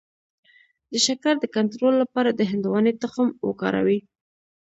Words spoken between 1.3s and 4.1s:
د کنټرول لپاره د هندواڼې تخم وکاروئ